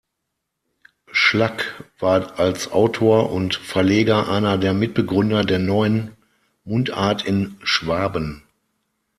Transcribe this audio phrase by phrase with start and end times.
[1.11, 6.13] Schlack war als Autor und Verleger einer der Mitbegründer der „Neuen
[6.63, 8.41] Mundart in Schwaben“.